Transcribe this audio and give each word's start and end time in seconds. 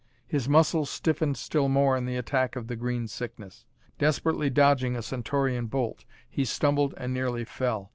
His 0.27 0.49
muscles 0.49 0.89
stiffened 0.89 1.37
still 1.37 1.69
more 1.69 1.95
in 1.95 2.05
the 2.07 2.17
attack 2.17 2.55
of 2.55 2.65
the 2.65 2.75
Green 2.75 3.07
Sickness. 3.07 3.65
Desperately 3.99 4.49
dodging 4.49 4.95
a 4.95 5.03
Centaurian 5.03 5.67
bolt, 5.67 6.05
he 6.27 6.43
stumbled 6.43 6.95
and 6.97 7.13
nearly 7.13 7.45
fell. 7.45 7.89